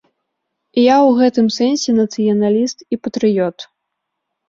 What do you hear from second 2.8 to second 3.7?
і патрыёт.